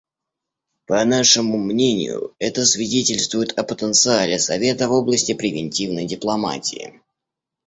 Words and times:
По 0.87 1.05
нашему 1.05 1.59
мнению, 1.59 2.33
это 2.39 2.65
свидетельствует 2.65 3.55
о 3.55 3.61
потенциале 3.63 4.39
Совета 4.39 4.87
в 4.89 4.93
области 4.93 5.35
превентивной 5.35 6.07
дипломатии. 6.07 7.03